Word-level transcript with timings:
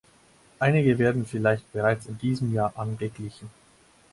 Einige 0.57 0.97
werden 0.97 1.27
vielleicht 1.27 1.71
bereits 1.73 2.07
in 2.07 2.17
diesem 2.17 2.51
Jahr 2.51 2.73
angeglichen. 2.75 3.51